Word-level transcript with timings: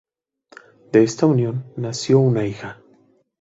De 0.91 1.03
esta 1.03 1.27
unión 1.27 1.71
nació 1.75 2.17
una 2.17 2.43
hija. 2.47 2.81